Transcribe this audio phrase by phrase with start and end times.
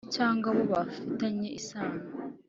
[0.15, 1.99] cyangwa abo bafitanye isano